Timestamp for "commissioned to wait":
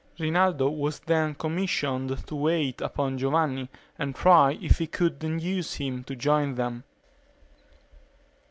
1.35-2.81